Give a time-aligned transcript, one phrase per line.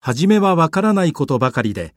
[0.00, 1.94] 初めはわからないことばかりで、